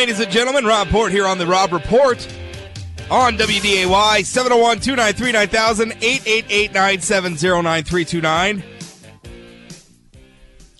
[0.00, 0.64] Ladies and gentlemen.
[0.64, 2.26] Rob Port here on the Rob Report
[3.10, 8.62] on WDAY 701 293 9000 888 970 9329.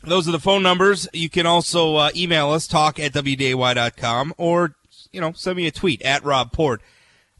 [0.04, 1.06] Those are the phone numbers.
[1.12, 4.74] You can also uh, email us, talk at WDAY.com, or,
[5.12, 6.80] you know, send me a tweet at Rob Port.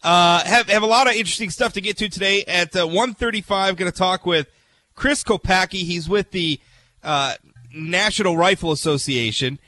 [0.02, 2.45] Uh, have, have a lot of interesting stuff to get to today.
[2.45, 4.48] At uh, 135, going to talk with
[4.95, 5.84] Chris Kopacki.
[5.84, 6.60] He's with the
[7.02, 7.37] uh,
[7.74, 9.59] National Rifle Association.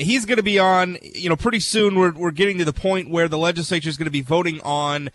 [0.00, 1.94] He's going to be on, you know, pretty soon.
[1.94, 5.10] We're, we're getting to the point where the legislature is going to be voting on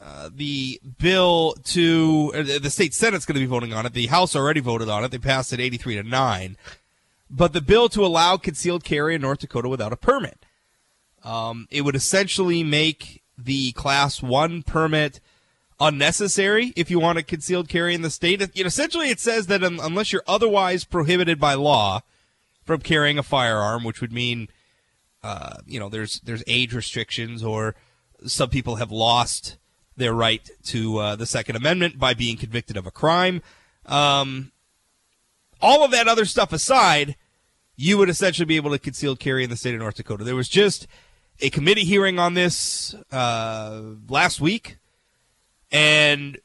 [0.00, 2.30] uh, the bill to
[2.60, 3.92] the state senate's going to be voting on it.
[3.92, 5.10] The House already voted on it.
[5.10, 6.56] They passed it 83 to 9.
[7.30, 10.46] But the bill to allow concealed carry in North Dakota without a permit.
[11.24, 15.20] Um, it would essentially make the class 1 permit
[15.80, 18.40] unnecessary if you want a concealed carry in the state.
[18.54, 22.02] You know, essentially it says that unless you're otherwise prohibited by law
[22.68, 24.48] from carrying a firearm, which would mean
[25.22, 27.74] uh, you know, there's there's age restrictions or
[28.26, 29.56] some people have lost
[29.96, 33.42] their right to uh, the Second Amendment by being convicted of a crime.
[33.86, 34.52] Um,
[35.60, 37.16] all of that other stuff aside,
[37.74, 40.22] you would essentially be able to conceal carry in the state of North Dakota.
[40.22, 40.86] There was just
[41.40, 44.78] a committee hearing on this uh, last week,
[45.72, 46.38] and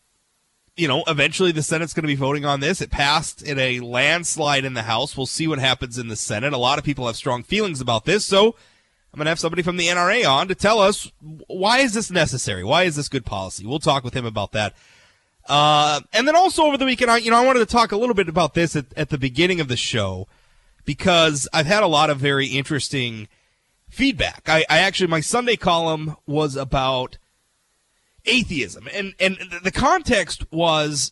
[0.75, 2.81] you know, eventually the Senate's going to be voting on this.
[2.81, 5.15] It passed in a landslide in the House.
[5.15, 6.53] We'll see what happens in the Senate.
[6.53, 8.55] A lot of people have strong feelings about this, so
[9.13, 11.11] I'm going to have somebody from the NRA on to tell us
[11.47, 12.63] why is this necessary?
[12.63, 13.65] Why is this good policy?
[13.65, 14.73] We'll talk with him about that.
[15.47, 17.97] Uh, and then also over the weekend, I, you know, I wanted to talk a
[17.97, 20.27] little bit about this at, at the beginning of the show
[20.85, 23.27] because I've had a lot of very interesting
[23.89, 24.43] feedback.
[24.47, 27.17] I, I actually, my Sunday column was about
[28.25, 31.11] atheism and, and the context was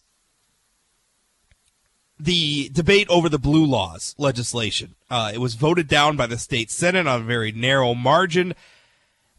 [2.21, 4.95] the debate over the blue laws legislation.
[5.09, 8.53] Uh, it was voted down by the state senate on a very narrow margin,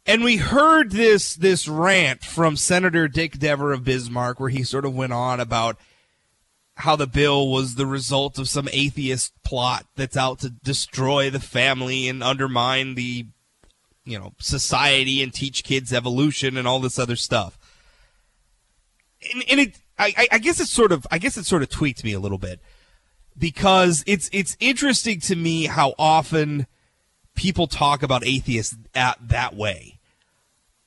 [0.05, 4.85] and we heard this this rant from Senator Dick Dever of Bismarck, where he sort
[4.85, 5.77] of went on about
[6.77, 11.41] how the bill was the result of some atheist plot that's out to destroy the
[11.41, 13.27] family and undermine the
[14.05, 17.57] you know society and teach kids evolution and all this other stuff.
[19.33, 22.05] And, and it, I, I guess it sort of, I guess it sort of tweaked
[22.05, 22.61] me a little bit
[23.39, 26.67] because it's it's interesting to me how often
[27.35, 29.99] people talk about atheists at that way.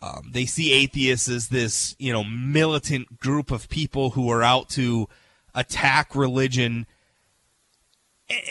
[0.02, 4.70] Um, they see atheists as this, you know, militant group of people who are out
[4.72, 5.08] to
[5.56, 6.86] attack religion.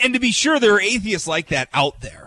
[0.03, 2.24] And to be sure, there are atheists like that out there.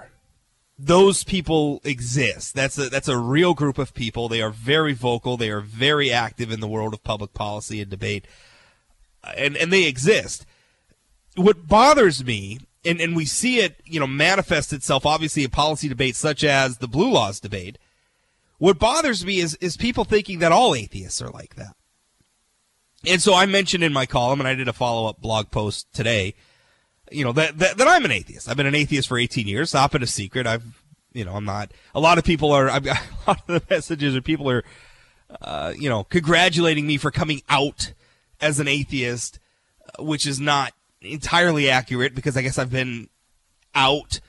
[0.79, 2.55] Those people exist.
[2.55, 4.29] That's a that's a real group of people.
[4.29, 5.37] They are very vocal.
[5.37, 8.27] They are very active in the world of public policy and debate,
[9.37, 10.47] and and they exist
[11.39, 15.89] what bothers me, and, and we see it, you know, manifest itself obviously in policy
[15.89, 17.79] debates such as the blue laws debate.
[18.59, 21.75] What bothers me is is people thinking that all atheists are like that.
[23.07, 25.87] And so I mentioned in my column, and I did a follow up blog post
[25.93, 26.35] today,
[27.11, 28.49] you know, that, that, that I'm an atheist.
[28.49, 29.75] I've been an atheist for 18 years.
[29.75, 30.47] Not been a secret.
[30.47, 30.83] I've,
[31.13, 31.73] you know, I'm not.
[31.95, 32.69] A lot of people are.
[32.71, 34.65] I've got a lot of the messages or people are,
[35.41, 37.93] uh, you know, congratulating me for coming out
[38.41, 39.39] as an atheist,
[39.99, 43.09] which is not entirely accurate because I guess I've been
[43.75, 44.21] out.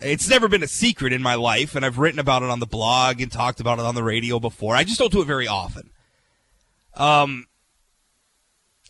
[0.00, 2.66] It's never been a secret in my life, and I've written about it on the
[2.66, 4.76] blog and talked about it on the radio before.
[4.76, 5.90] I just don't do it very often.
[6.94, 7.46] Um,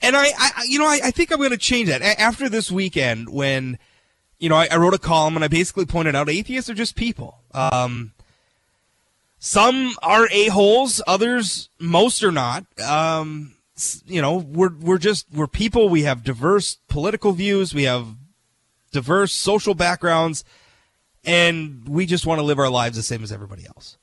[0.03, 2.71] and I, I you know, I, I think I'm going to change that after this
[2.71, 3.79] weekend when,
[4.39, 6.97] you know, I, I, wrote a column and I basically pointed out atheists are just
[6.97, 7.41] people.
[7.53, 8.13] Um,
[9.39, 12.65] some are a holes, others, most are not.
[12.81, 13.55] Um,
[14.07, 15.89] you know, we're we're just we're people.
[15.89, 17.75] We have diverse political views.
[17.75, 18.07] We have
[18.93, 20.45] diverse social backgrounds,
[21.25, 23.99] and we just want to live our lives the same as everybody else.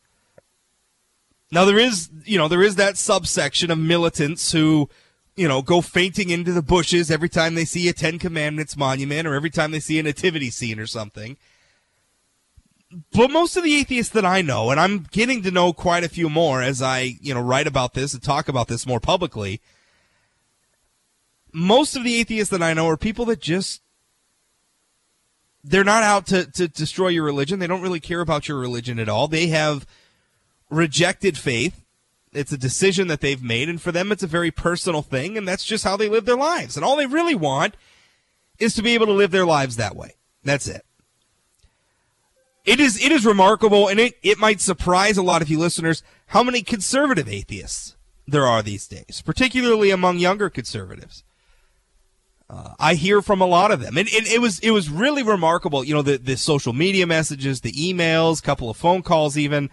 [1.51, 4.89] Now there is, you know, there is that subsection of militants who,
[5.35, 9.27] you know, go fainting into the bushes every time they see a Ten Commandments monument
[9.27, 11.37] or every time they see a nativity scene or something.
[13.11, 16.09] But most of the atheists that I know, and I'm getting to know quite a
[16.09, 19.61] few more as I, you know, write about this and talk about this more publicly.
[21.51, 23.81] Most of the atheists that I know are people that just
[25.63, 27.59] they're not out to, to destroy your religion.
[27.59, 29.27] They don't really care about your religion at all.
[29.27, 29.87] They have
[30.69, 31.82] rejected faith.
[32.33, 35.47] It's a decision that they've made, and for them, it's a very personal thing, and
[35.47, 36.75] that's just how they live their lives.
[36.75, 37.75] And all they really want
[38.59, 40.15] is to be able to live their lives that way.
[40.43, 40.85] That's it
[42.65, 46.03] it is it is remarkable, and it it might surprise a lot of you listeners
[46.27, 47.95] how many conservative atheists
[48.27, 51.23] there are these days, particularly among younger conservatives.
[52.49, 55.23] Uh, I hear from a lot of them, and, and, it was it was really
[55.23, 55.83] remarkable.
[55.83, 59.69] You know, the the social media messages, the emails, couple of phone calls, even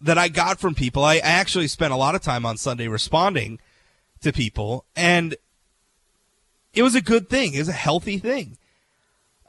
[0.00, 1.04] that I got from people.
[1.04, 3.58] I actually spent a lot of time on Sunday responding
[4.20, 5.36] to people, and
[6.72, 7.54] it was a good thing.
[7.54, 8.58] It was a healthy thing.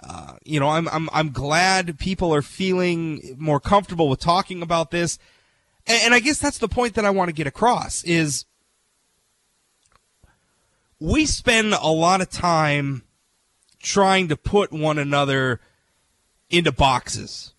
[0.01, 4.91] Uh, you know, I'm I'm I'm glad people are feeling more comfortable with talking about
[4.91, 5.19] this,
[5.85, 8.45] and, and I guess that's the point that I want to get across is
[10.99, 13.03] we spend a lot of time
[13.81, 15.59] trying to put one another
[16.49, 17.53] into boxes,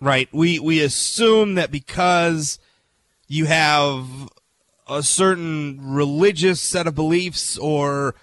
[0.00, 0.28] right?
[0.32, 2.58] We we assume that because
[3.28, 4.06] you have
[4.88, 8.14] a certain religious set of beliefs or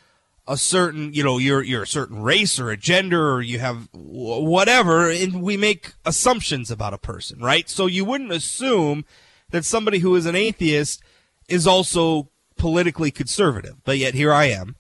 [0.47, 3.89] a certain, you know, you're you're a certain race or a gender or you have
[3.93, 7.69] whatever, and we make assumptions about a person, right?
[7.69, 9.05] So you wouldn't assume
[9.51, 11.01] that somebody who is an atheist
[11.47, 14.75] is also politically conservative, but yet here I am,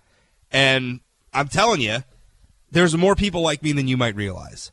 [0.51, 1.01] and
[1.33, 1.99] I'm telling you,
[2.71, 4.71] there's more people like me than you might realize.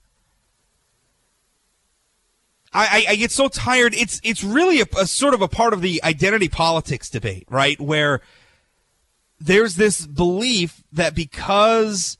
[2.76, 3.94] I, I, get so tired.
[3.94, 7.80] It's it's really a, a sort of a part of the identity politics debate, right?
[7.80, 8.20] Where
[9.38, 12.18] there's this belief that because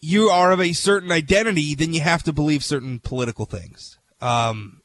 [0.00, 3.98] you are of a certain identity, then you have to believe certain political things.
[4.22, 4.80] Um,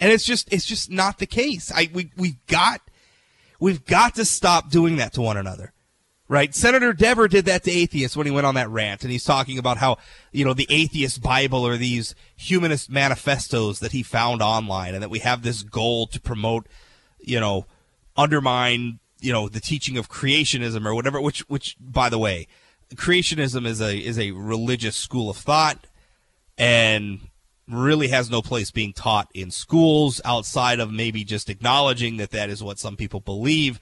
[0.00, 1.70] and it's just it's just not the case.
[1.72, 2.80] I we we've got
[3.60, 5.72] we've got to stop doing that to one another.
[6.28, 6.52] Right?
[6.52, 9.58] Senator Dever did that to atheists when he went on that rant and he's talking
[9.58, 9.98] about how,
[10.32, 15.10] you know, the atheist Bible or these humanist manifestos that he found online and that
[15.10, 16.66] we have this goal to promote,
[17.20, 17.66] you know,
[18.16, 22.48] undermine, you know, the teaching of creationism or whatever which which by the way,
[22.94, 25.86] creationism is a is a religious school of thought
[26.58, 27.20] and
[27.68, 32.48] really has no place being taught in schools outside of maybe just acknowledging that that
[32.48, 33.80] is what some people believe.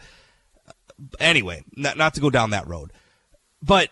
[1.18, 2.92] Anyway, not, not to go down that road.
[3.62, 3.90] But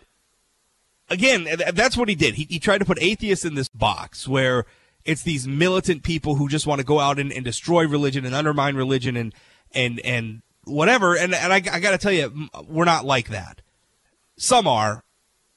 [1.11, 2.35] again, that's what he did.
[2.35, 4.67] He, he tried to put atheists in this box where
[5.05, 8.35] it's these militant people who just want to go out and, and destroy religion and
[8.35, 9.35] undermine religion and,
[9.73, 11.17] and, and whatever.
[11.17, 13.63] And, and I, I got to tell you, we're not like that.
[14.37, 15.03] Some are,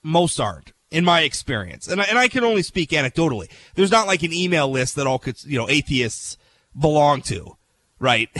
[0.03, 3.49] most aren't in my experience, and I, and I can only speak anecdotally.
[3.73, 6.37] There's not like an email list that all could, you know atheists
[6.79, 7.57] belong to,
[7.99, 8.29] right?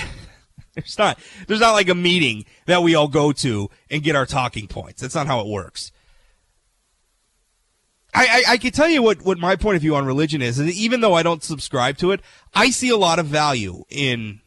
[0.81, 1.18] there's not
[1.48, 5.01] there's not like a meeting that we all go to and get our talking points.
[5.01, 5.92] That's not how it works.
[8.13, 10.57] I, I, I can tell you what, what my point of view on religion is,
[10.57, 12.22] and even though I don't subscribe to it,
[12.54, 14.39] I see a lot of value in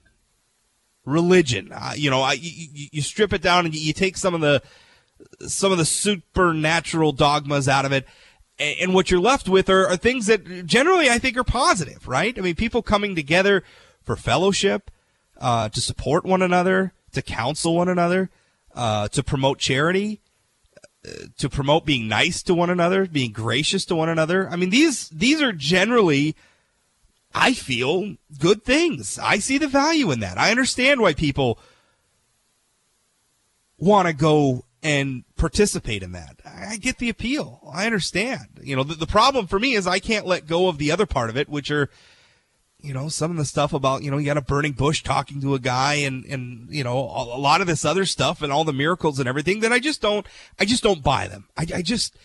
[1.05, 1.71] religion.
[1.73, 4.63] Uh, you know, I, you, you strip it down and you, take some of the
[5.47, 8.07] some of the supernatural dogmas out of it.
[8.59, 12.37] And what you're left with are, are things that generally I think are positive, right?
[12.37, 13.63] I mean, people coming together
[14.03, 14.91] for fellowship,
[15.39, 18.31] uh, to support one another, to counsel one another,
[18.75, 20.21] uh, to promote charity,
[21.07, 24.49] uh, to promote being nice to one another, being gracious to one another.
[24.51, 26.37] I mean, these these are generally,
[27.35, 29.19] I feel, good things.
[29.19, 30.39] I see the value in that.
[30.39, 31.59] I understand why people
[33.79, 36.41] want to go and participate in that.
[36.45, 37.61] I get the appeal.
[37.73, 38.61] I understand.
[38.63, 41.07] You know, the, the problem for me is I can't let go of the other
[41.07, 41.91] part of it, which are,
[42.81, 45.41] you know, some of the stuff about, you know, you got a burning bush talking
[45.41, 48.65] to a guy and, and, you know, a, lot of this other stuff and all
[48.65, 50.25] the miracles and everything that I just don't,
[50.61, 51.49] I just don't buy them.
[51.57, 52.17] I, I just,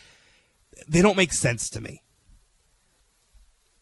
[0.88, 2.04] they don't make sense to me.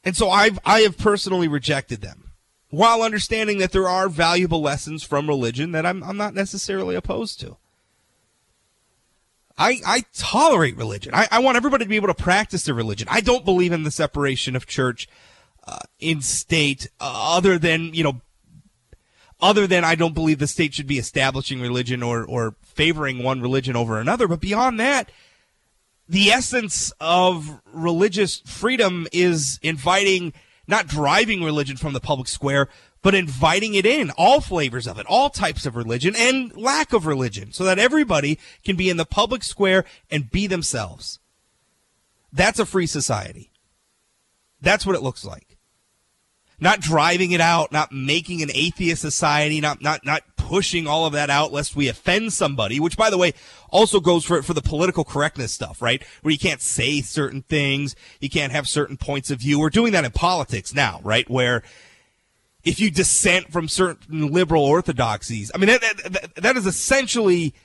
[0.04, 2.32] And so I've, I have personally rejected them
[2.70, 7.40] while understanding that there are valuable lessons from religion that I'm, I'm not necessarily opposed
[7.42, 7.58] to.
[9.58, 11.14] I, I tolerate religion.
[11.14, 13.10] I, I want everybody to be able to practice their religion.
[13.12, 15.10] I don't believe in the separation of church
[16.00, 18.22] in state, uh, other than you know,
[19.40, 23.42] other than I don't believe the state should be establishing religion or or favoring one
[23.42, 24.28] religion over another.
[24.28, 25.12] But beyond that,
[26.08, 30.34] the essence of religious freedom is inviting,
[30.68, 32.68] not driving religion from the public square,
[33.02, 37.06] but inviting it in, all flavors of it, all types of religion and lack of
[37.06, 41.20] religion, so that everybody can be in the public square and be themselves.
[42.32, 43.52] That's a free society.
[44.62, 45.51] That's what it looks like.
[46.62, 51.14] Not driving it out, not making an atheist society, not not not pushing all of
[51.14, 53.34] that out lest we offend somebody, which by the way
[53.70, 56.04] also goes for for the political correctness stuff, right?
[56.22, 59.60] Where you can't say certain things, you can't have certain points of view.
[59.60, 61.30] We're doing that in politics now, right?
[61.30, 61.64] Where
[62.64, 65.52] if you dissent from certain liberal orthodoxies.
[65.54, 67.56] I mean, that, that, that is essentially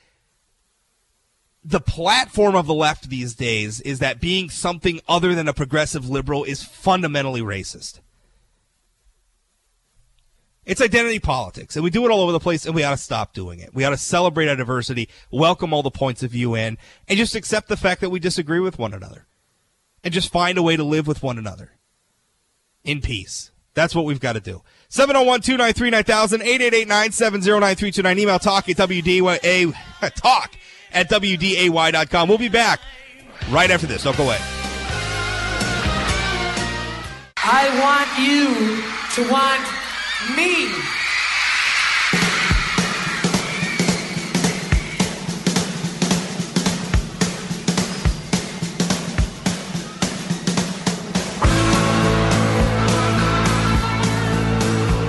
[1.63, 6.09] the platform of the left these days is that being something other than a progressive
[6.09, 7.99] liberal is fundamentally racist.
[10.67, 12.97] It's identity politics, and we do it all over the place, and we ought to
[12.97, 13.73] stop doing it.
[13.73, 17.35] We ought to celebrate our diversity, welcome all the points of view in, and just
[17.35, 19.27] accept the fact that we disagree with one another,
[20.03, 21.71] and just find a way to live with one another
[22.83, 23.51] in peace.
[23.75, 24.61] That's what we've got to do.
[24.89, 28.19] 701 293 9000 888 970 9329.
[28.19, 29.73] Email talk at WDA,
[30.15, 30.51] talk
[30.91, 32.27] at WDAY.com.
[32.27, 32.81] We'll be back
[33.51, 34.03] right after this.
[34.03, 34.39] Don't go away.
[37.37, 39.76] I want you to want
[40.35, 40.67] me.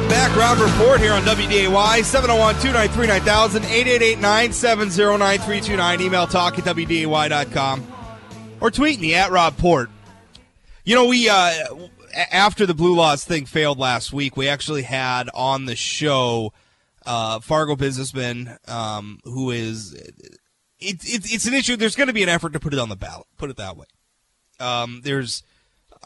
[0.08, 3.60] Back, Rob Report here on WDAY, 701-293-9000,
[4.18, 6.00] 888-970-9329.
[6.00, 7.87] Email talk at WDAY.com.
[8.60, 9.90] Or tweet me at Rob Port.
[10.84, 11.52] You know, we, uh,
[12.30, 16.52] after the Blue Laws thing failed last week, we actually had on the show
[17.06, 19.94] uh, Fargo businessman um, who is
[20.80, 21.76] it's it, it's an issue.
[21.76, 23.26] There's going to be an effort to put it on the ballot.
[23.37, 23.87] Put it that way.
[24.60, 25.42] Um, there's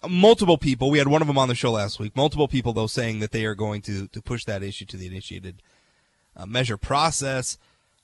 [0.09, 0.91] multiple people.
[0.91, 2.17] We had one of them on the show last week.
[2.17, 5.07] Multiple people though saying that they are going to to push that issue to the
[5.07, 5.63] initiated
[6.37, 7.59] uh, measure process.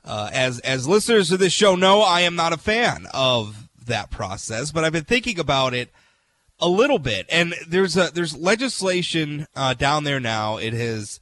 [0.05, 4.11] Uh, as as listeners of this show know, I am not a fan of that
[4.11, 5.91] process, but I've been thinking about it
[6.61, 7.27] a little bit.
[7.31, 10.57] And there's a there's legislation uh, down there now.
[10.57, 11.21] It has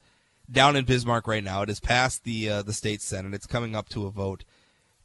[0.51, 1.61] down in Bismarck right now.
[1.61, 3.33] It has passed the uh, the state senate.
[3.33, 4.43] It's coming up to a vote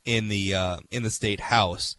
[0.05, 1.97] in the uh, in the state house.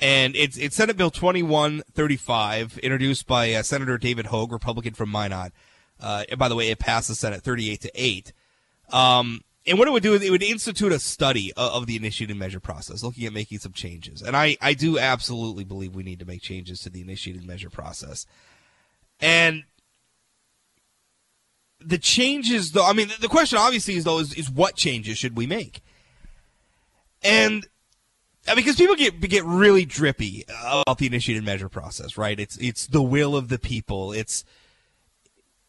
[0.00, 5.52] And it's it's Senate Bill 2135, introduced by uh, Senator David Hogue, Republican from Minot.
[6.00, 8.32] Uh, by the way, it passed the Senate 38 to 8.
[8.92, 12.36] Um, and what it would do is it would institute a study of, the initiated
[12.36, 14.22] measure process, looking at making some changes.
[14.22, 17.70] And I, I do absolutely believe we need to make changes to the initiated measure
[17.70, 18.26] process.
[19.20, 19.64] And
[21.80, 25.36] the changes, though, I mean, the question obviously is, though, is, is what changes should
[25.36, 25.82] we make?
[27.22, 27.66] And
[28.54, 32.38] because people get get really drippy about the initiated measure process, right?
[32.38, 34.12] It's it's the will of the people.
[34.12, 34.44] It's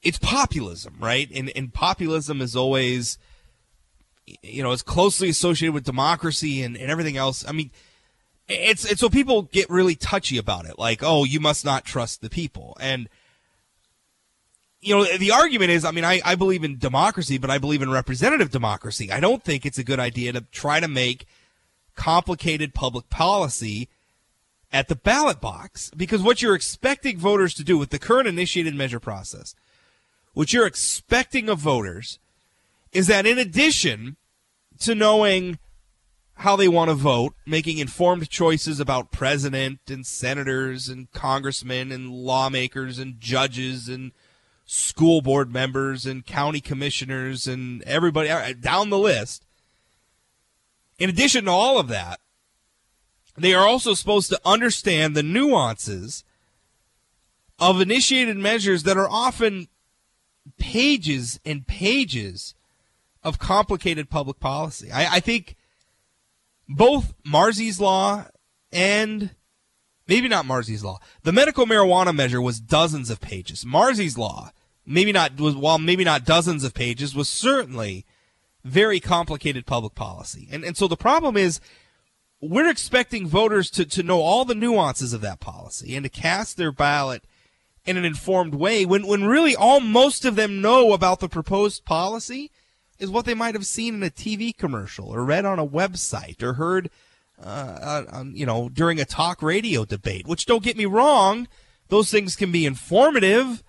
[0.01, 1.29] it's populism, right?
[1.33, 3.17] And and populism is always
[4.41, 7.45] you know, it's closely associated with democracy and, and everything else.
[7.47, 7.71] I mean,
[8.47, 10.79] it's, it's so people get really touchy about it.
[10.79, 12.75] Like, oh, you must not trust the people.
[12.79, 13.07] And,
[14.81, 17.81] you know, the argument is, I mean, I, I believe in democracy, but I believe
[17.81, 19.11] in representative democracy.
[19.11, 21.27] I don't think it's a good idea to try to make
[21.95, 23.89] complicated public policy
[24.71, 28.75] at the ballot box because what you're expecting voters to do with the current initiated
[28.75, 29.55] measure process,
[30.33, 32.19] what you're expecting of voters
[32.91, 34.15] is that in addition
[34.79, 35.59] to knowing
[36.35, 42.09] how they want to vote, making informed choices about president and senators and congressmen and
[42.09, 44.13] lawmakers and judges and
[44.65, 49.45] school board members and county commissioners and everybody down the list.
[50.97, 52.19] In addition to all of that,
[53.37, 56.23] they are also supposed to understand the nuances
[57.57, 59.67] of initiated measures that are often
[60.57, 62.53] pages and pages
[63.23, 64.91] of complicated public policy.
[64.91, 65.55] I, I think
[66.67, 68.25] both Marsy's law
[68.71, 69.31] and
[70.07, 70.99] maybe not Marsy's law.
[71.23, 73.65] The medical marijuana measure was dozens of pages.
[73.65, 74.51] Marsy's law,
[74.85, 78.05] maybe not was while maybe not dozens of pages, was certainly
[78.63, 80.47] very complicated public policy.
[80.51, 81.59] And and so the problem is
[82.41, 86.57] we're expecting voters to, to know all the nuances of that policy and to cast
[86.57, 87.23] their ballot
[87.85, 91.83] in an informed way when, when really all most of them know about the proposed
[91.85, 92.51] policy
[92.99, 96.43] is what they might have seen in a TV commercial or read on a website
[96.43, 96.89] or heard,
[97.41, 100.27] uh, on, you know, during a talk radio debate.
[100.27, 101.47] Which don't get me wrong,
[101.87, 103.63] those things can be informative.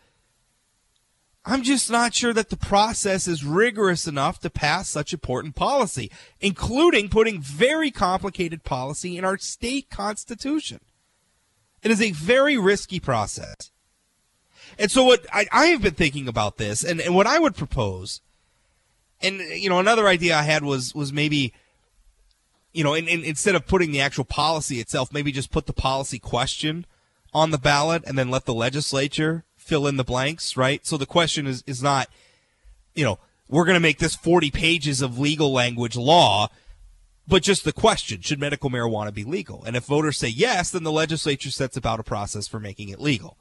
[1.45, 6.11] I'm just not sure that the process is rigorous enough to pass such important policy,
[6.41, 10.81] including putting very complicated policy in our state constitution.
[11.83, 13.71] It is a very risky process.
[14.79, 17.57] And so what I, I have been thinking about this and, and what I would
[17.57, 18.21] propose
[19.23, 21.53] and you know, another idea I had was was maybe,
[22.73, 25.73] you know, in, in, instead of putting the actual policy itself, maybe just put the
[25.73, 26.87] policy question
[27.33, 30.85] on the ballot and then let the legislature fill in the blanks, right?
[30.87, 32.09] So the question is is not,
[32.95, 36.49] you know, we're going to make this 40 pages of legal language law,
[37.27, 39.63] but just the question, should medical marijuana be legal?
[39.65, 43.01] And if voters say yes, then the legislature sets about a process for making it
[43.01, 43.37] legal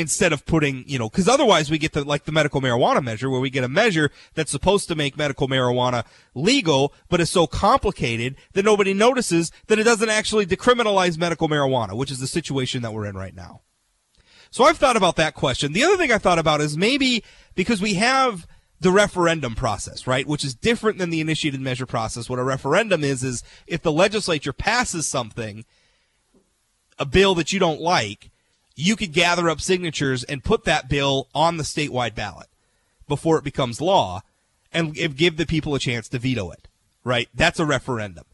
[0.00, 3.30] instead of putting, you know, because otherwise we get the like the medical marijuana measure
[3.30, 6.04] where we get a measure that's supposed to make medical marijuana
[6.34, 11.96] legal, but is so complicated that nobody notices that it doesn't actually decriminalize medical marijuana,
[11.96, 13.60] which is the situation that we're in right now.
[14.50, 15.72] So I've thought about that question.
[15.72, 17.22] The other thing I thought about is maybe
[17.54, 18.46] because we have
[18.80, 20.26] the referendum process, right?
[20.26, 22.28] Which is different than the initiated measure process.
[22.28, 25.64] What a referendum is, is if the legislature passes something,
[26.98, 28.29] a bill that you don't like,
[28.80, 32.48] you could gather up signatures and put that bill on the statewide ballot
[33.08, 34.22] before it becomes law
[34.72, 36.68] and give the people a chance to veto it,
[37.04, 37.28] right?
[37.34, 38.24] That's a referendum.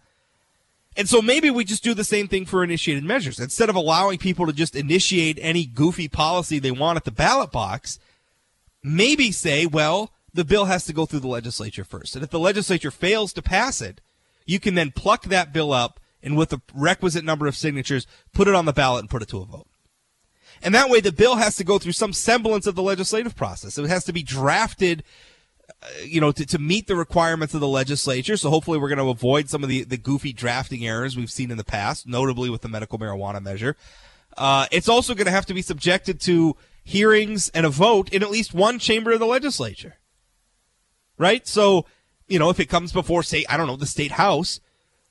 [0.97, 3.41] And so maybe we just do the same thing for initiated measures.
[3.41, 7.51] Instead of allowing people to just initiate any goofy policy they want at the ballot
[7.51, 7.99] box,
[8.83, 12.15] maybe say, well, the bill has to go through the legislature first.
[12.15, 14.01] And if the legislature fails to pass it,
[14.47, 18.49] you can then pluck that bill up and with the requisite number of signatures, put
[18.49, 19.67] it on the ballot and put it to a vote.
[20.63, 23.79] And that way the bill has to go through some semblance of the legislative process.
[23.79, 25.05] It has to be drafted,
[25.83, 28.37] uh, you know, to, to meet the requirements of the legislature.
[28.37, 31.51] So hopefully we're going to avoid some of the, the goofy drafting errors we've seen
[31.51, 33.77] in the past, notably with the medical marijuana measure.
[34.37, 38.23] Uh, it's also going to have to be subjected to hearings and a vote in
[38.23, 39.97] at least one chamber of the legislature
[41.19, 41.47] right?
[41.47, 41.87] So,
[42.29, 44.61] you know, if it comes before, say, I don't know, the state house,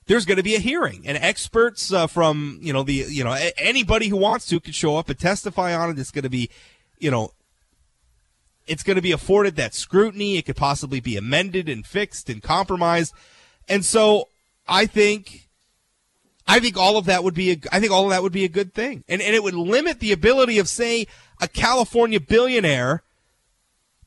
[0.08, 3.38] there's going to be a hearing, and experts uh, from you know the you know
[3.58, 6.00] anybody who wants to can show up and testify on it.
[6.00, 6.50] It's going to be,
[7.00, 7.32] you know,
[8.68, 10.38] it's going to be afforded that scrutiny.
[10.38, 13.14] It could possibly be amended and fixed and compromised,
[13.68, 14.30] and so
[14.68, 15.42] I think.
[16.48, 18.46] I think all of that would be a, I think all of that would be
[18.46, 19.04] a good thing.
[19.10, 21.08] And and it would limit the ability of say
[21.42, 23.02] a California billionaire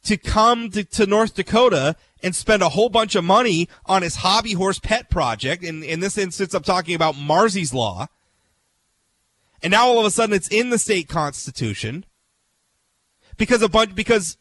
[0.05, 4.17] to come to, to North Dakota and spend a whole bunch of money on his
[4.17, 5.63] hobby horse pet project.
[5.63, 8.09] And in this instance, I'm talking about Marsy's Law.
[9.63, 12.05] And now all of a sudden it's in the state constitution
[13.37, 14.37] because a bunch, because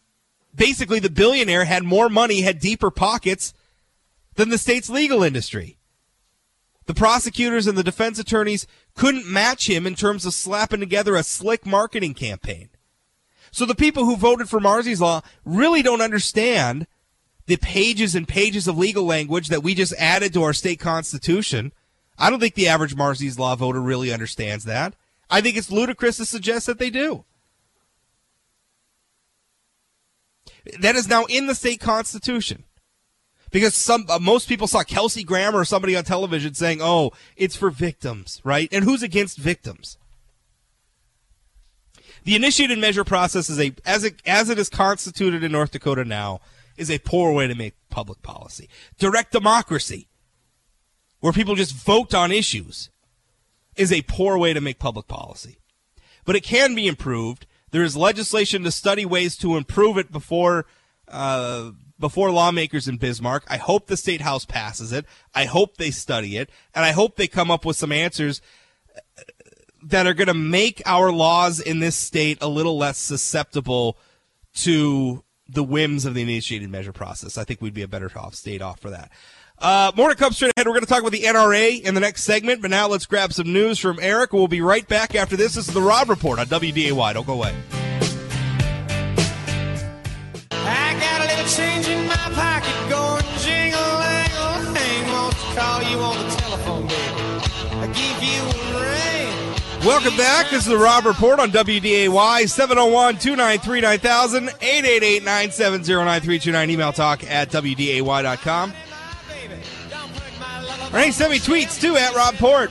[0.53, 3.53] basically the billionaire had more money, had deeper pockets
[4.35, 5.77] than the state's legal industry.
[6.85, 11.23] The prosecutors and the defense attorneys couldn't match him in terms of slapping together a
[11.23, 12.69] slick marketing campaign.
[13.51, 16.87] So the people who voted for Marsy's Law really don't understand
[17.45, 21.71] the pages and pages of legal language that we just added to our state constitution.
[22.17, 24.95] I don't think the average Marsy's Law voter really understands that.
[25.29, 27.25] I think it's ludicrous to suggest that they do.
[30.79, 32.63] That is now in the state constitution.
[33.49, 37.55] Because some uh, most people saw Kelsey Grammer or somebody on television saying, "Oh, it's
[37.55, 38.67] for victims," right?
[38.73, 39.97] And who's against victims?
[42.27, 46.03] The initiated measure process is a as it as it is constituted in North Dakota
[46.03, 46.41] now
[46.75, 48.67] is a poor way to make public policy.
[48.99, 50.09] Direct democracy,
[51.21, 52.89] where people just vote on issues,
[53.77, 55.59] is a poor way to make public policy.
[56.25, 57.47] But it can be improved.
[57.71, 60.65] There is legislation to study ways to improve it before
[61.07, 63.45] uh, before lawmakers in Bismarck.
[63.47, 65.05] I hope the state house passes it.
[65.33, 68.41] I hope they study it, and I hope they come up with some answers
[69.89, 73.97] that are going to make our laws in this state a little less susceptible
[74.53, 77.37] to the whims of the initiated measure process.
[77.37, 79.11] I think we'd be a better off state off for that.
[79.59, 80.67] Uh, more to come straight ahead.
[80.67, 83.33] We're going to talk about the NRA in the next segment, but now let's grab
[83.33, 84.33] some news from Eric.
[84.33, 85.55] We'll be right back after this.
[85.55, 87.13] This is the Rob Report on WDAY.
[87.13, 87.55] Don't go away.
[99.87, 100.49] Welcome back.
[100.49, 106.69] This is the Rob Report on WDAY 701 293 9000 888 970 9329.
[106.69, 108.73] Email talk at WDAY.com.
[110.91, 112.69] Or hey, send me tweets too at Rob Port.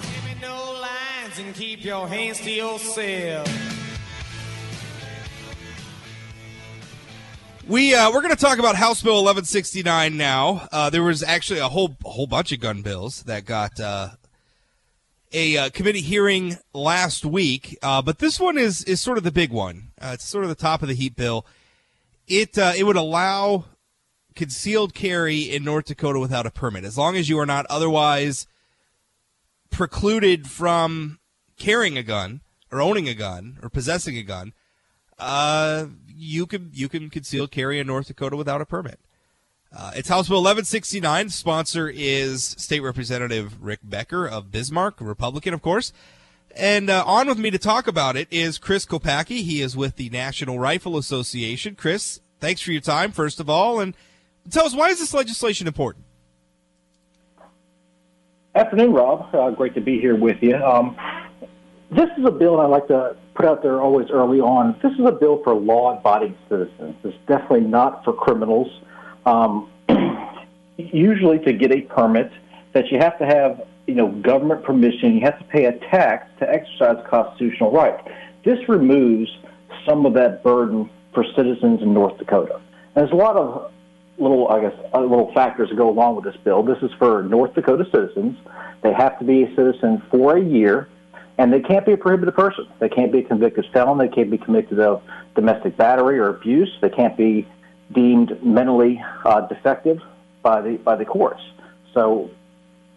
[7.66, 10.68] We uh, we're going to talk about House Bill 1169 now.
[10.70, 14.10] Uh, there was actually a whole whole bunch of gun bills that got uh,
[15.32, 19.32] a uh, committee hearing last week, uh, but this one is is sort of the
[19.32, 19.90] big one.
[20.00, 21.46] Uh, it's sort of the top of the heat bill.
[22.26, 23.64] It uh, it would allow
[24.34, 28.46] concealed carry in North Dakota without a permit, as long as you are not otherwise
[29.70, 31.18] precluded from
[31.58, 34.52] carrying a gun or owning a gun or possessing a gun.
[35.18, 39.00] Uh, you can you can conceal carry in North Dakota without a permit.
[39.78, 41.28] Uh, it's House Bill 1169.
[41.28, 45.92] Sponsor is State Representative Rick Becker of Bismarck, Republican, of course.
[46.56, 49.42] And uh, on with me to talk about it is Chris Kopacki.
[49.42, 51.74] He is with the National Rifle Association.
[51.74, 53.78] Chris, thanks for your time, first of all.
[53.78, 53.94] And
[54.50, 56.06] tell us, why is this legislation important?
[58.54, 59.34] Afternoon, Rob.
[59.34, 60.56] Uh, great to be here with you.
[60.56, 60.96] Um,
[61.90, 64.80] this is a bill I like to put out there always early on.
[64.82, 66.96] This is a bill for law abiding citizens.
[67.04, 68.68] It's definitely not for criminals.
[69.26, 69.70] Um,
[70.78, 72.32] usually, to get a permit,
[72.72, 75.14] that you have to have you know government permission.
[75.14, 78.08] You have to pay a tax to exercise constitutional rights.
[78.44, 79.30] This removes
[79.84, 82.54] some of that burden for citizens in North Dakota.
[82.54, 83.72] And there's a lot of
[84.18, 86.62] little, I guess, uh, little factors that go along with this bill.
[86.62, 88.38] This is for North Dakota citizens.
[88.82, 90.88] They have to be a citizen for a year,
[91.38, 92.66] and they can't be a prohibited person.
[92.78, 93.98] They can't be a convicted felon.
[93.98, 95.02] They can't be convicted of
[95.34, 96.70] domestic battery or abuse.
[96.80, 97.46] They can't be
[97.92, 100.00] deemed mentally uh, defective
[100.42, 101.40] by the by the courts.
[101.94, 102.30] So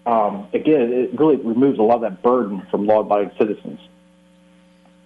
[0.05, 3.79] um, again, it really removes a lot of that burden from law-abiding citizens.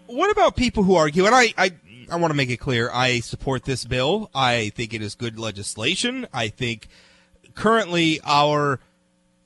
[0.08, 1.26] What about people who argue?
[1.26, 1.72] And I, I,
[2.10, 4.30] I want to make it clear: I support this bill.
[4.34, 6.28] I think it is good legislation.
[6.34, 6.88] I think
[7.56, 8.80] currently our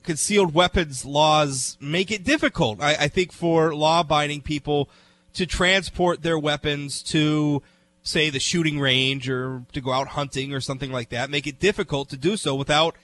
[0.02, 2.80] concealed weapons laws make it difficult.
[2.80, 4.88] I, I think for law-abiding people
[5.34, 7.62] to transport their weapons to
[8.08, 11.58] say the shooting range or to go out hunting or something like that make it
[11.58, 12.96] difficult to do so without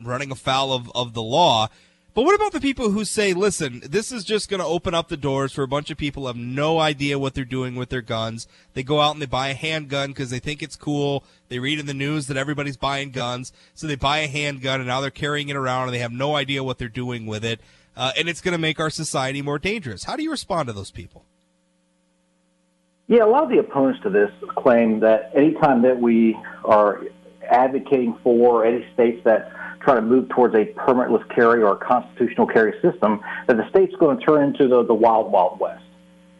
[0.00, 1.68] running afoul of, of the law.
[2.14, 5.08] But what about the people who say, listen, this is just going to open up
[5.08, 7.88] the doors for a bunch of people who have no idea what they're doing with
[7.88, 8.46] their guns.
[8.74, 11.24] They go out and they buy a handgun because they think it's cool.
[11.48, 13.52] They read in the news that everybody's buying guns.
[13.74, 16.36] So they buy a handgun and now they're carrying it around and they have no
[16.36, 17.60] idea what they're doing with it.
[17.96, 20.04] Uh, and it's going to make our society more dangerous.
[20.04, 21.24] How do you respond to those people?
[23.06, 27.02] Yeah, a lot of the opponents to this claim that anytime that we are
[27.46, 32.46] advocating for any states that try to move towards a permitless carry or a constitutional
[32.46, 35.84] carry system, that the state's going to turn into the, the wild, wild west.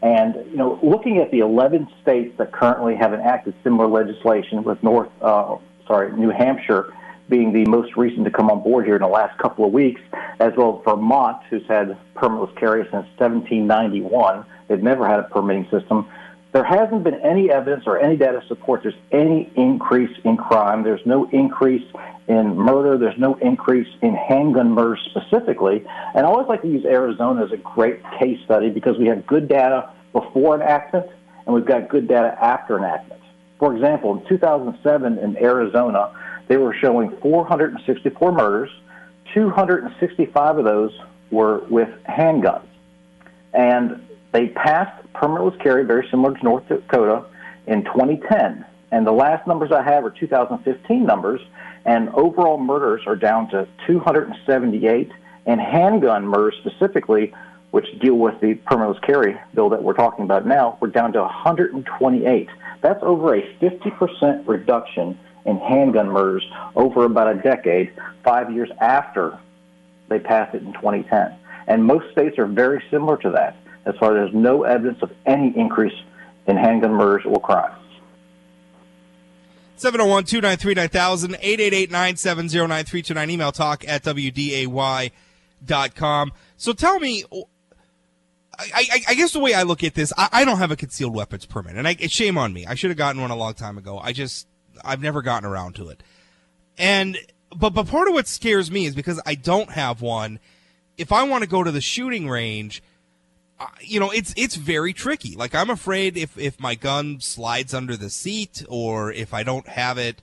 [0.01, 4.81] And, you know, looking at the 11 states that currently have enacted similar legislation, with
[4.81, 6.91] North, uh, sorry, New Hampshire
[7.29, 10.01] being the most recent to come on board here in the last couple of weeks,
[10.39, 14.45] as well as Vermont, who's had permitless carry since 1791.
[14.67, 16.07] They've never had a permitting system.
[16.55, 20.83] There hasn't been any evidence or any data support there's any increase in crime.
[20.83, 21.83] There's no increase
[22.29, 22.97] in murder.
[22.97, 25.85] There's no increase in handgun murders specifically.
[26.13, 29.27] And I always like to use Arizona as a great case study because we have
[29.27, 31.07] good data before enactment
[31.45, 33.21] and we've got good data after enactment.
[33.59, 36.13] For example, in 2007 in Arizona,
[36.47, 38.69] they were showing 464 murders.
[39.33, 40.97] 265 of those
[41.31, 42.63] were with handguns.
[43.53, 47.25] And they passed permitless carry, very similar to North Dakota,
[47.67, 48.65] in 2010.
[48.91, 51.41] And the last numbers I have are 2015 numbers,
[51.85, 55.11] and overall murders are down to 278,
[55.45, 57.33] and handgun murders specifically,
[57.71, 61.21] which deal with the permitless carry bill that we're talking about now, we're down to
[61.21, 62.49] 128.
[62.81, 69.37] That's over a 50% reduction in handgun murders over about a decade, five years after
[70.07, 71.35] they passed it in 2010.
[71.67, 75.11] And most states are very similar to that as far as there's no evidence of
[75.25, 75.93] any increase
[76.47, 77.71] in handgun murders or crime.
[79.77, 81.41] 701-293-9000,
[81.89, 85.11] 888-970-9329, email talk at wday.com.
[86.55, 87.25] So tell me,
[88.57, 90.77] I, I, I, guess the way I look at this, I, I don't have a
[90.77, 92.65] concealed weapons permit, and I, shame on me.
[92.65, 93.99] I should have gotten one a long time ago.
[93.99, 94.47] I just,
[94.83, 96.01] I've never gotten around to it.
[96.77, 97.17] And,
[97.53, 100.39] but, but part of what scares me is because I don't have one,
[100.97, 102.81] if I want to go to the shooting range–
[103.81, 105.35] you know, it's it's very tricky.
[105.35, 109.67] Like I'm afraid if if my gun slides under the seat or if I don't
[109.67, 110.21] have it,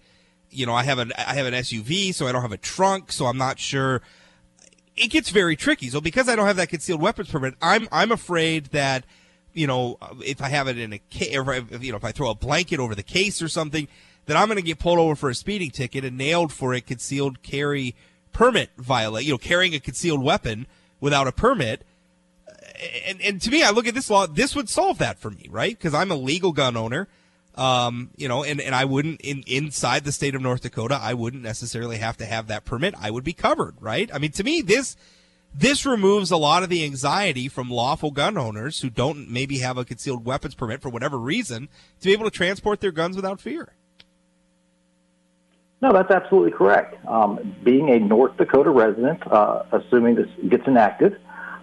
[0.50, 3.10] you know, I have an I have an SUV, so I don't have a trunk,
[3.10, 4.02] so I'm not sure.
[4.94, 5.88] It gets very tricky.
[5.88, 9.04] So because I don't have that concealed weapons permit, I'm I'm afraid that
[9.54, 12.34] you know if I have it in a if, you know if I throw a
[12.34, 13.88] blanket over the case or something,
[14.26, 16.82] that I'm going to get pulled over for a speeding ticket and nailed for a
[16.82, 17.94] concealed carry
[18.32, 19.24] permit violate.
[19.24, 20.66] You know, carrying a concealed weapon
[21.00, 21.82] without a permit
[23.02, 24.26] and, and to me, I look at this law.
[24.26, 25.76] This would solve that for me, right?
[25.76, 27.08] Because I'm a legal gun owner.
[27.54, 31.12] Um, you know, and, and I wouldn't in inside the state of North Dakota, I
[31.12, 32.94] wouldn't necessarily have to have that permit.
[32.98, 34.08] I would be covered, right?
[34.12, 34.96] I mean, to me, this
[35.54, 39.76] this removes a lot of the anxiety from lawful gun owners who don't maybe have
[39.76, 41.68] a concealed weapons permit for whatever reason
[42.00, 43.74] to be able to transport their guns without fear.
[45.82, 47.04] No, that's absolutely correct.
[47.06, 51.20] Um, being a North Dakota resident, uh, assuming this gets enacted,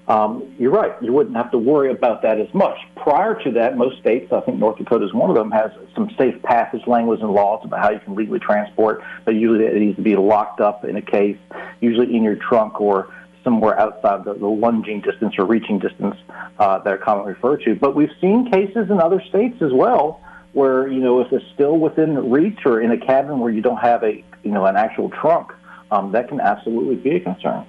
[0.10, 0.92] um, you're right.
[1.04, 2.76] You wouldn't have to worry about that as much.
[2.96, 6.10] Prior to that, most states, I think North Dakota is one of them, has some
[6.18, 9.96] safe passage language and laws about how you can legally transport, but usually it needs
[9.98, 11.38] to be locked up in a case,
[11.80, 16.16] usually in your trunk or somewhere outside the, the lunging distance or reaching distance
[16.58, 17.76] uh, that are commonly referred to.
[17.76, 20.22] But we've seen cases in other states as well
[20.54, 23.78] where, you know, if it's still within reach or in a cabin where you don't
[23.78, 25.52] have a, you know, an actual trunk,
[25.92, 27.66] um, that can absolutely be a concern.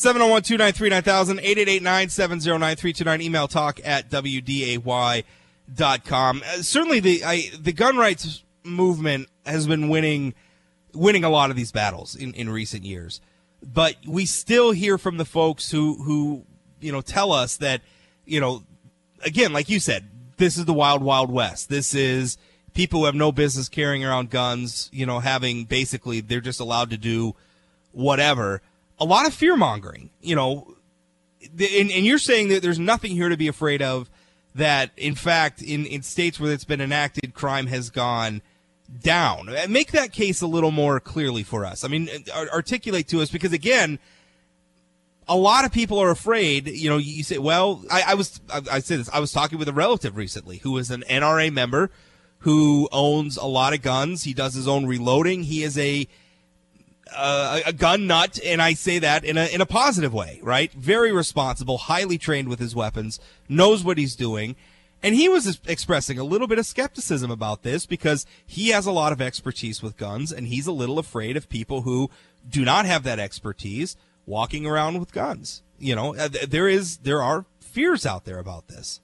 [0.00, 5.24] 701 293 9000, 888 970 9329, email talk at WDAY.com.
[6.42, 10.32] Uh, certainly, the, I, the gun rights movement has been winning,
[10.94, 13.20] winning a lot of these battles in, in recent years.
[13.62, 16.44] But we still hear from the folks who, who,
[16.80, 17.82] you know, tell us that,
[18.24, 18.62] you know,
[19.22, 20.08] again, like you said,
[20.38, 21.68] this is the wild, wild west.
[21.68, 22.38] This is,
[22.72, 26.88] people who have no business carrying around guns, you know, having basically they're just allowed
[26.90, 27.34] to do
[27.92, 28.62] whatever.
[29.00, 30.76] A lot of fear mongering, you know,
[31.42, 34.10] and, and you're saying that there's nothing here to be afraid of.
[34.54, 38.42] That in fact, in, in states where it's been enacted, crime has gone
[39.02, 39.48] down.
[39.48, 41.84] Uh, make that case a little more clearly for us.
[41.84, 44.00] I mean, uh, articulate to us because again,
[45.28, 46.66] a lot of people are afraid.
[46.66, 49.08] You know, you say, well, I, I was, I, I said this.
[49.10, 51.90] I was talking with a relative recently who is an NRA member
[52.38, 54.24] who owns a lot of guns.
[54.24, 55.44] He does his own reloading.
[55.44, 56.08] He is a
[57.14, 60.72] uh, a gun nut, and I say that in a in a positive way, right?
[60.72, 64.56] Very responsible, highly trained with his weapons, knows what he's doing,
[65.02, 68.92] and he was expressing a little bit of skepticism about this because he has a
[68.92, 72.10] lot of expertise with guns, and he's a little afraid of people who
[72.48, 73.96] do not have that expertise
[74.26, 75.62] walking around with guns.
[75.78, 79.00] You know, uh, there is there are fears out there about this.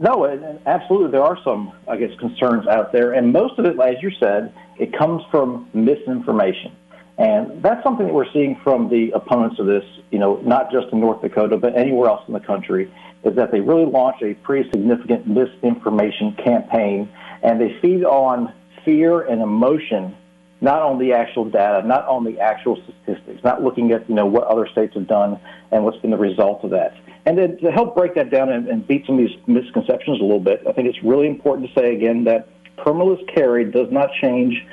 [0.00, 0.24] No,
[0.64, 1.10] absolutely.
[1.10, 4.54] There are some, I guess, concerns out there, and most of it, as you said,
[4.78, 6.72] it comes from misinformation,
[7.18, 9.84] and that's something that we're seeing from the opponents of this.
[10.10, 12.92] You know, not just in North Dakota, but anywhere else in the country,
[13.24, 17.08] is that they really launch a pretty significant misinformation campaign,
[17.42, 18.52] and they feed on
[18.84, 20.16] fear and emotion
[20.60, 24.26] not on the actual data, not on the actual statistics, not looking at you know
[24.26, 25.38] what other states have done
[25.70, 26.94] and what's been the result of that.
[27.26, 30.22] And then to help break that down and, and beat some of these misconceptions a
[30.22, 32.48] little bit, I think it's really important to say again that
[32.84, 34.64] permitless carry does not change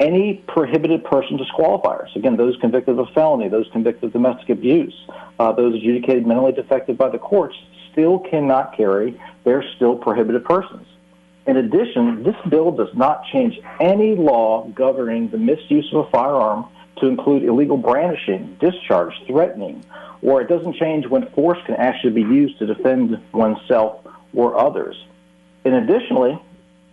[0.00, 2.14] any prohibited person disqualifiers.
[2.16, 4.94] Again, those convicted of a felony, those convicted of domestic abuse,
[5.38, 7.56] uh, those adjudicated mentally defective by the courts
[7.92, 9.20] still cannot carry.
[9.44, 10.86] They're still prohibited persons.
[11.46, 16.66] In addition, this bill does not change any law governing the misuse of a firearm
[16.98, 19.84] to include illegal brandishing, discharge, threatening,
[20.20, 24.96] or it doesn't change when force can actually be used to defend oneself or others.
[25.64, 26.40] And additionally,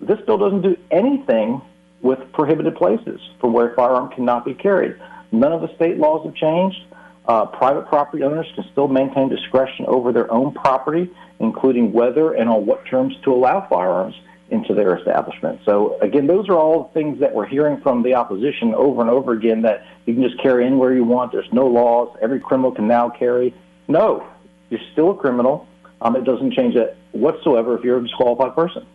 [0.02, 1.62] this bill doesn't do anything
[2.02, 4.96] with prohibited places for where a firearm cannot be carried.
[5.32, 6.82] None of the state laws have changed.
[7.28, 12.50] Uh, private property owners can still maintain discretion over their own property, including whether and
[12.50, 14.16] on what terms to allow firearms
[14.50, 15.60] into their establishment.
[15.64, 19.34] So again, those are all things that we're hearing from the opposition over and over
[19.34, 21.32] again that you can just carry anywhere you want.
[21.32, 22.18] There's no laws.
[22.22, 23.54] Every criminal can now carry.
[23.88, 24.26] No,
[24.72, 25.68] you're still a criminal.
[26.02, 28.88] Um, it doesn't change that whatsoever if you're a disqualified person.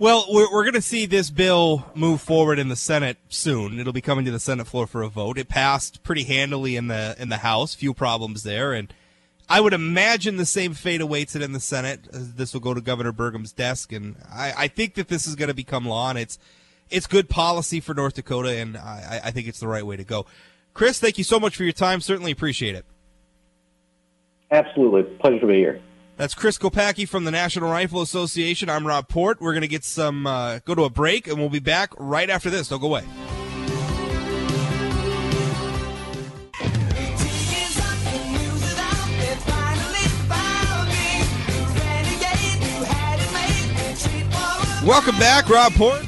[0.00, 3.78] Well, we're, we're going to see this bill move forward in the Senate soon.
[3.78, 5.36] It'll be coming to the Senate floor for a vote.
[5.36, 7.74] It passed pretty handily in the in the House.
[7.74, 8.94] Few problems there, and
[9.46, 12.08] I would imagine the same fate awaits it in the Senate.
[12.10, 15.36] Uh, this will go to Governor Burgum's desk, and I, I think that this is
[15.36, 16.38] going to become law, and it's
[16.88, 20.04] it's good policy for North Dakota, and I, I think it's the right way to
[20.04, 20.24] go.
[20.72, 22.00] Chris, thank you so much for your time.
[22.00, 22.86] Certainly appreciate it.
[24.50, 25.82] Absolutely, pleasure to be here.
[26.20, 28.68] That's Chris Kopacki from the National Rifle Association.
[28.68, 29.40] I'm Rob Port.
[29.40, 32.28] We're going to get some uh, go to a break, and we'll be back right
[32.28, 32.68] after this.
[32.68, 33.04] Don't go away.
[44.84, 46.02] Welcome back, Rob Port.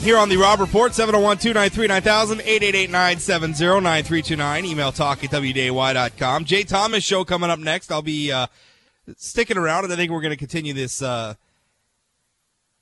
[0.00, 4.64] Here on the Rob Report, 701 293 9000, 888 970 9329.
[4.64, 6.46] Email talk at WDAY.com.
[6.46, 7.92] Jay Thomas show coming up next.
[7.92, 8.48] I'll be uh,
[9.16, 11.34] sticking around, and I think we're going to continue this uh,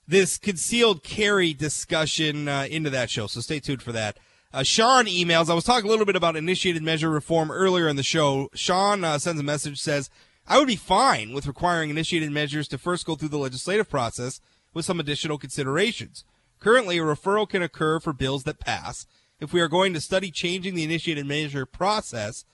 [0.06, 3.26] this concealed carry discussion uh, into that show.
[3.26, 4.18] So stay tuned for that.
[4.52, 5.48] Uh, Sean emails.
[5.48, 8.50] I was talking a little bit about initiated measure reform earlier in the show.
[8.54, 10.10] Sean uh, sends a message says,
[10.48, 14.40] I would be fine with requiring initiated measures to first go through the legislative process
[14.74, 16.24] with some additional considerations.
[16.58, 19.06] Currently, a referral can occur for bills that pass.
[19.38, 22.44] If we are going to study changing the initiated measure process,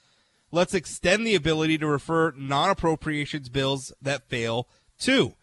[0.51, 5.35] let's extend the ability to refer non appropriations bills that fail too.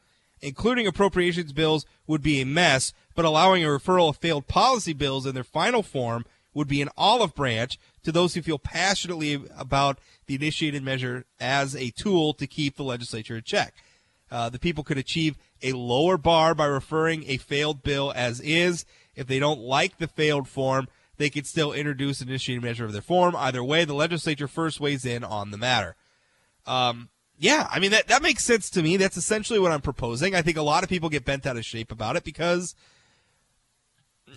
[0.42, 5.26] Including appropriations bills would be a mess, but allowing a referral of failed policy bills
[5.26, 10.00] in their final form would be an olive branch to those who feel passionately about
[10.28, 13.74] the initiated measure as a tool to keep the legislature in check.
[14.30, 18.86] Uh, the people could achieve a lower bar by referring a failed bill as is.
[19.16, 22.94] If they don't like the failed form, they could still introduce an initiating measure of
[22.94, 23.36] their form.
[23.36, 25.96] Either way, the legislature first weighs in on the matter.
[26.66, 28.98] Um, yeah, I mean that that makes sense to me.
[28.98, 30.36] That's essentially what I'm proposing.
[30.36, 32.76] I think a lot of people get bent out of shape about it because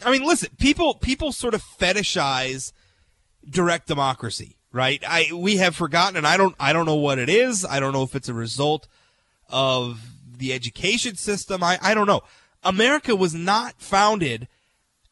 [0.04, 2.72] I mean, listen, people people sort of fetishize
[3.48, 5.02] direct democracy, right?
[5.06, 7.64] I we have forgotten and I don't I don't know what it is.
[7.64, 8.88] I don't know if it's a result
[9.48, 10.00] of
[10.38, 11.62] the education system.
[11.62, 12.22] I, I don't know.
[12.62, 14.48] America was not founded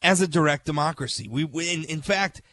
[0.05, 1.27] as a direct democracy.
[1.27, 2.43] We, in, in fact,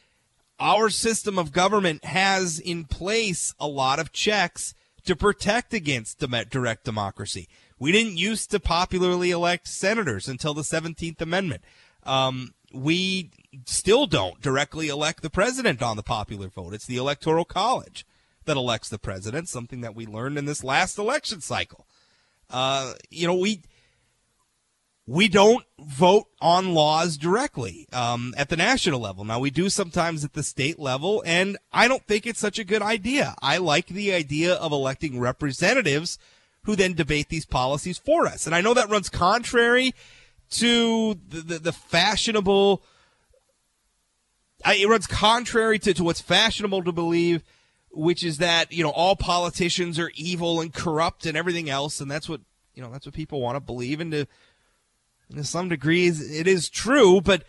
[0.59, 6.85] our system of government has in place a lot of checks to protect against direct
[6.85, 7.49] democracy.
[7.79, 11.62] We didn't used to popularly elect senators until the 17th Amendment.
[12.05, 13.31] Um, we
[13.67, 16.73] still don't directly elect the president on the popular vote.
[16.73, 18.07] It's the Electoral College
[18.47, 21.87] that elects the president, something that we learned in this last election cycle.
[22.49, 23.61] Uh, you know, we
[25.07, 29.25] we don't vote on laws directly um, at the national level.
[29.25, 32.65] Now we do sometimes at the state level, and I don't think it's such a
[32.65, 33.35] good idea.
[33.43, 36.19] I like the idea of electing representatives
[36.65, 39.95] who then debate these policies for us, and I know that runs contrary
[40.51, 42.83] to the, the, the fashionable.
[44.65, 47.43] I, it runs contrary to, to what's fashionable to believe,
[47.91, 52.09] which is that you know all politicians are evil and corrupt and everything else, and
[52.09, 52.41] that's what
[52.75, 54.01] you know that's what people want to believe.
[54.01, 54.29] And to,
[55.37, 57.45] to some degrees, it is true, but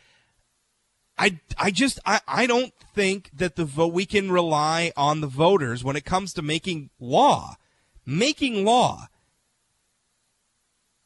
[1.17, 5.27] I I just I, I don't think that the vote we can rely on the
[5.27, 7.55] voters when it comes to making law,
[8.05, 9.07] making law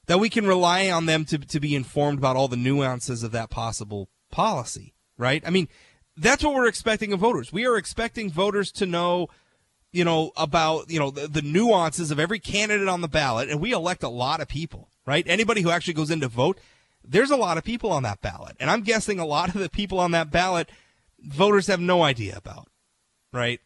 [0.07, 3.31] that we can rely on them to, to be informed about all the nuances of
[3.33, 5.43] that possible policy, right?
[5.45, 5.67] I mean,
[6.15, 7.53] that's what we're expecting of voters.
[7.53, 9.27] We are expecting voters to know,
[9.91, 13.49] you know, about, you know, the, the nuances of every candidate on the ballot.
[13.49, 15.25] And we elect a lot of people, right?
[15.27, 16.59] Anybody who actually goes in to vote,
[17.03, 18.57] there's a lot of people on that ballot.
[18.59, 20.69] And I'm guessing a lot of the people on that ballot,
[21.19, 22.67] voters have no idea about,
[23.33, 23.61] right?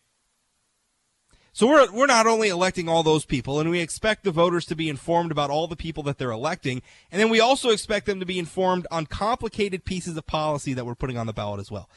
[1.54, 4.75] So we're we're not only electing all those people, and we expect the voters to
[4.75, 8.21] be informed about all the people that they're electing, and then we also expect them
[8.21, 11.69] to be informed on complicated pieces of policy that we're putting on the ballot as
[11.69, 11.89] well.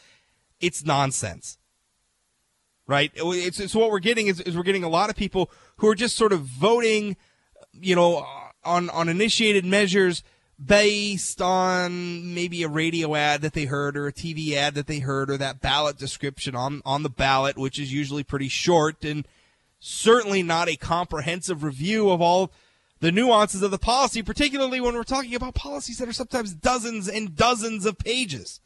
[0.60, 1.58] It's nonsense,
[2.88, 3.12] right?
[3.14, 5.94] It's, so what we're getting is, is we're getting a lot of people who are
[5.94, 7.16] just sort of voting,
[7.72, 8.26] you know,
[8.64, 10.22] on on initiated measures
[10.64, 15.00] based on maybe a radio ad that they heard or a TV ad that they
[15.00, 19.26] heard or that ballot description on on the ballot, which is usually pretty short and
[19.80, 22.50] certainly not a comprehensive review of all
[23.00, 27.08] the nuances of the policy, particularly when we're talking about policies that are sometimes dozens
[27.08, 28.60] and dozens of pages.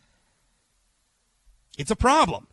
[1.76, 2.47] It's a problem.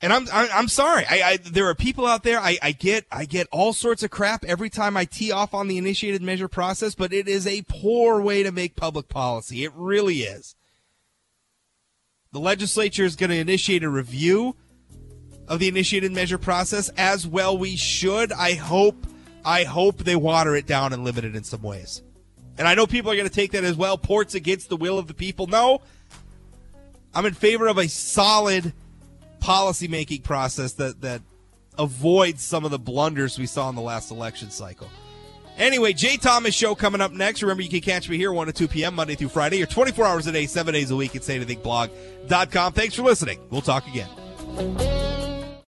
[0.00, 1.04] And I'm I'm sorry.
[1.10, 2.38] I, I there are people out there.
[2.38, 5.66] I, I get I get all sorts of crap every time I tee off on
[5.66, 9.64] the initiated measure process, but it is a poor way to make public policy.
[9.64, 10.54] It really is.
[12.30, 14.54] The legislature is going to initiate a review
[15.48, 19.06] of the initiated measure process as well we should i hope
[19.44, 22.02] i hope they water it down and limit it in some ways
[22.58, 24.98] and i know people are going to take that as well Port's against the will
[24.98, 25.80] of the people no
[27.14, 28.72] i'm in favor of a solid
[29.40, 31.22] policy making process that that
[31.78, 34.88] avoids some of the blunders we saw in the last election cycle
[35.58, 37.42] Anyway, Jay Thomas show coming up next.
[37.42, 38.94] Remember, you can catch me here 1 to 2 p.m.
[38.94, 42.72] Monday through Friday, or 24 hours a day, 7 days a week at sayanythingblog.com.
[42.72, 43.40] Thanks for listening.
[43.50, 44.08] We'll talk again.